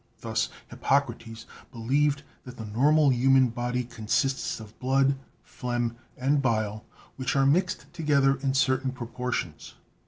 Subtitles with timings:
[0.21, 6.83] Thus, Hippocrates believed that the normal human body consists of blood, phlegm and bile,
[7.17, 9.75] which are mixed together in certain proportions.